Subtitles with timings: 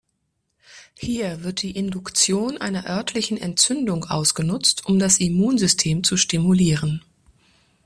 [0.97, 7.03] Hier wird die Induktion einer örtlichen Entzündung ausgenutzt, um das Immunsystem zu stimulieren.